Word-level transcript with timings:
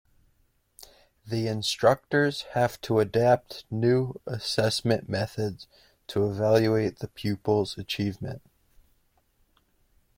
The 1.27 1.47
instructors 1.47 2.41
have 2.53 2.81
to 2.81 2.99
adapt 2.99 3.65
new 3.69 4.19
assessment 4.25 5.07
methods 5.07 5.67
to 6.07 6.27
evaluate 6.27 6.97
the 6.97 7.07
pupils' 7.07 7.77
achievement. 7.77 8.41